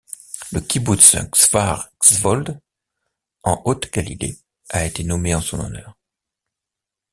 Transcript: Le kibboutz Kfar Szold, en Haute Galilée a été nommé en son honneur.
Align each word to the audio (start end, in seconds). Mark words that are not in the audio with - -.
Le 0.51 0.59
kibboutz 0.69 1.09
Kfar 1.31 1.91
Szold, 2.01 2.59
en 3.43 3.61
Haute 3.65 3.91
Galilée 3.93 4.39
a 4.69 4.83
été 4.83 5.03
nommé 5.03 5.35
en 5.35 5.41
son 5.41 5.59
honneur. 5.59 5.95